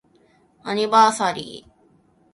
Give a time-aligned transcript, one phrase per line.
[0.63, 1.71] アニバーサリー